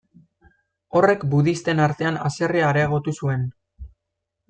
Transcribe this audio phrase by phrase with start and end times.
[1.01, 3.49] Horrek budisten artean haserrea areagotu zuen.